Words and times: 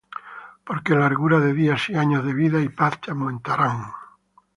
Porque 0.67 0.95
largura 1.03 1.37
de 1.45 1.51
días, 1.61 1.83
y 1.87 1.93
años 1.95 2.25
de 2.25 2.33
vida 2.33 2.59
Y 2.59 2.69
paz 2.69 2.99
te 3.01 3.11
aumentarán. 3.11 3.83